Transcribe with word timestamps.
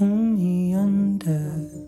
pull 0.00 0.08
me 0.08 0.74
under. 0.74 1.79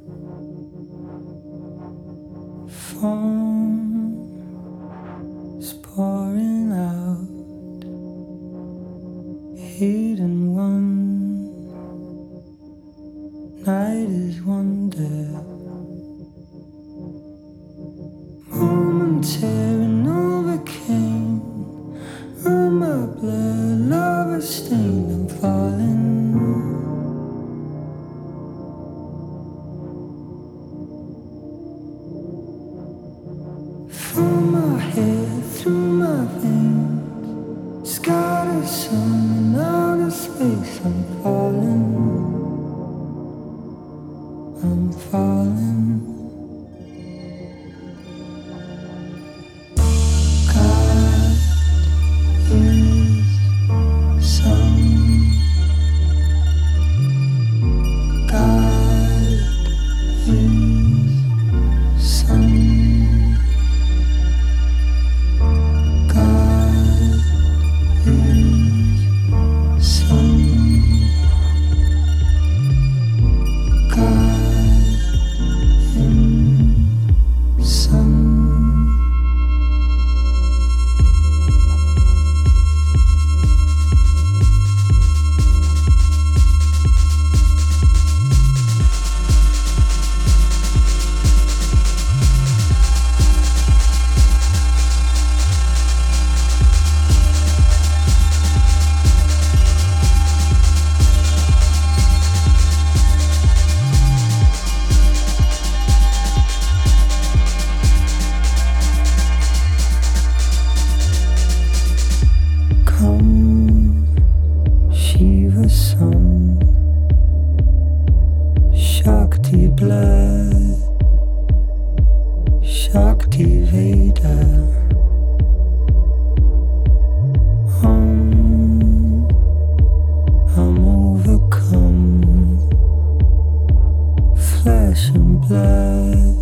flesh 134.92 135.08
and 135.14 135.40
blood. 135.40 136.36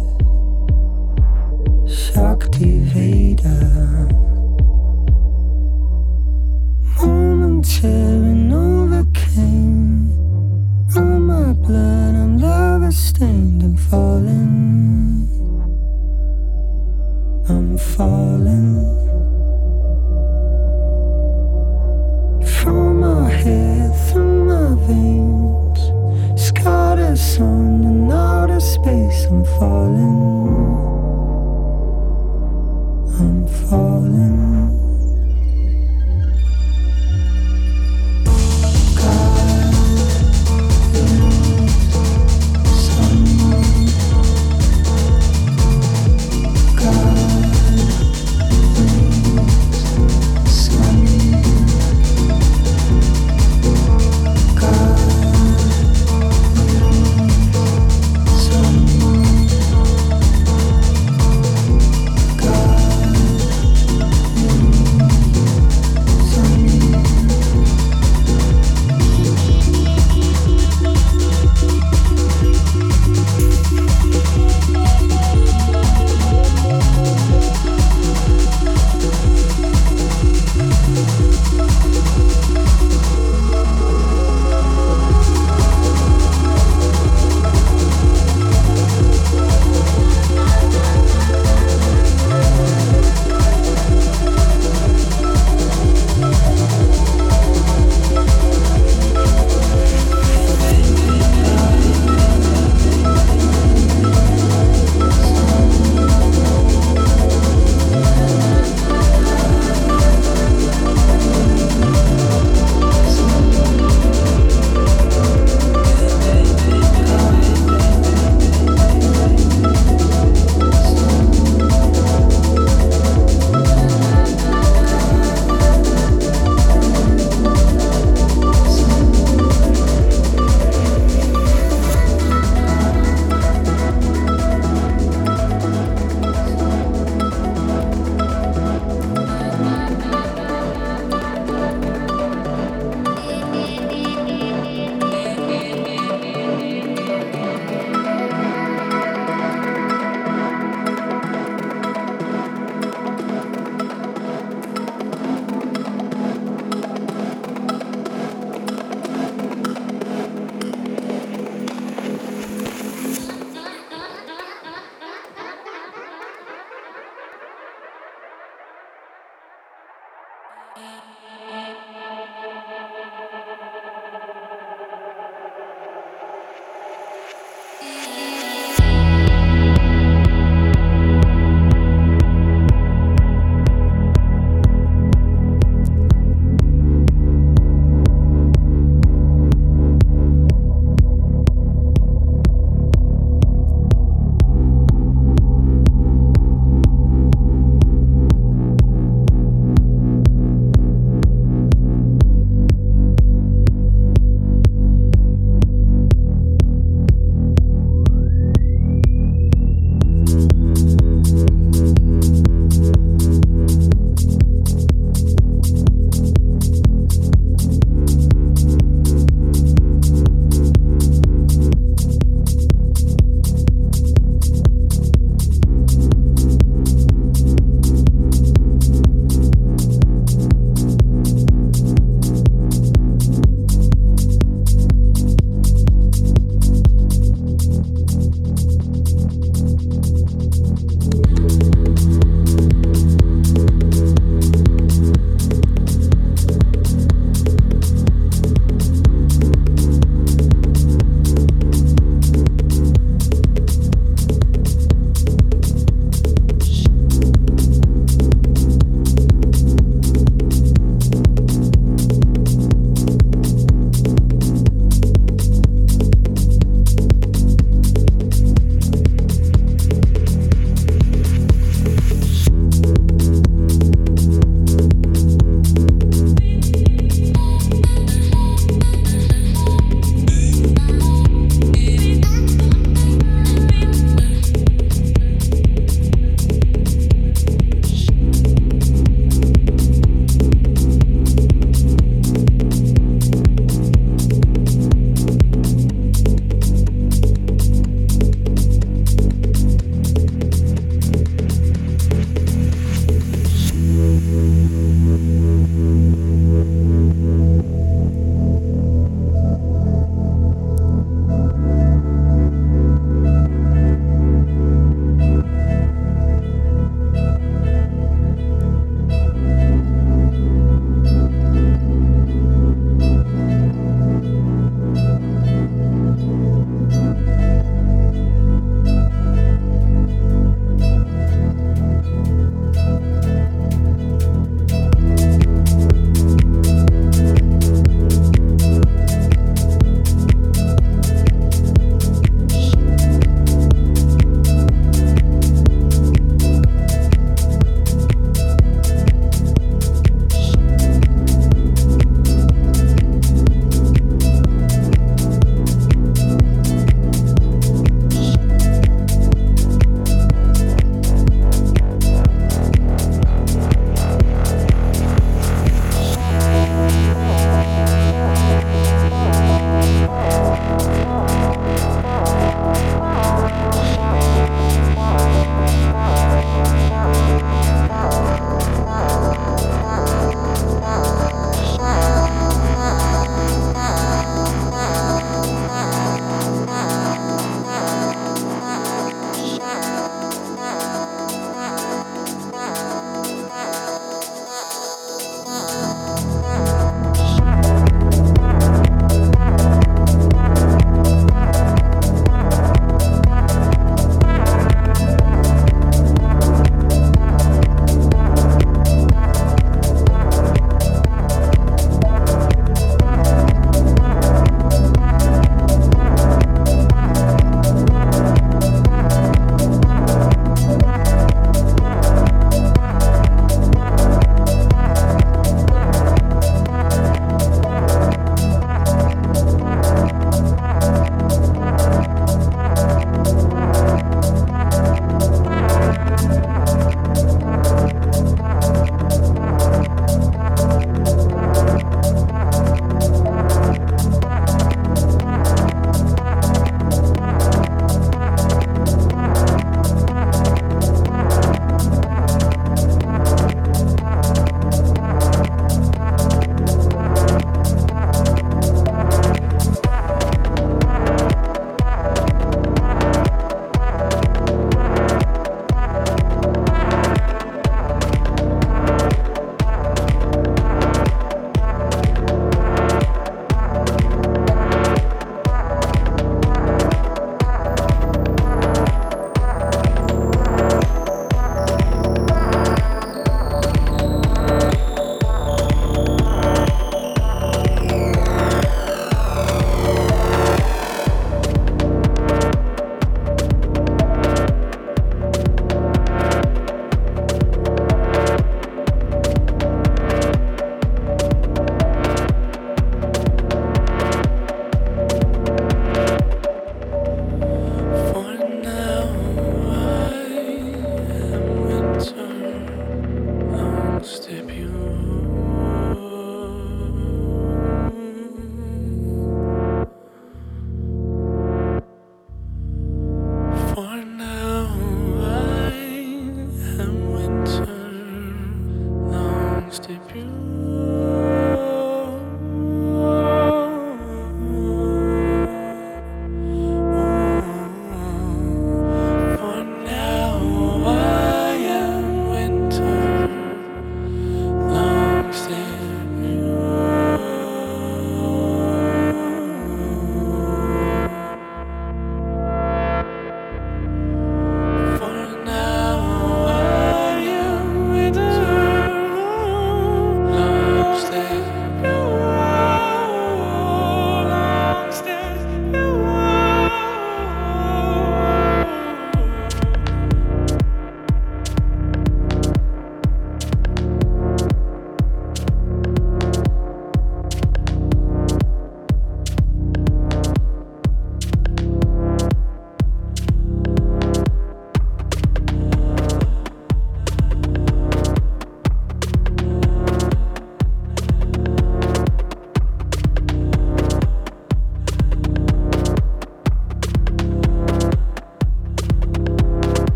Shakti 1.88 2.81
Veda. 2.91 3.58
Momentary 6.97 8.52
overcame. 8.52 10.11
All 10.97 11.20
my 11.32 11.52
blood 11.52 12.14
and 12.23 12.41
lava 12.41 12.93
stained 12.93 13.62
and 13.62 13.79
falling. 13.79 15.29
I'm 17.49 17.79
falling. 17.79 18.75
From 22.56 23.00
my 23.00 23.31
head 23.31 23.94
through 24.08 24.44
my 24.44 24.87
veins. 24.87 25.19
space, 28.60 29.24
I'm 29.26 29.44
falling. 29.44 30.48
I'm 33.18 33.46
falling. 33.68 34.50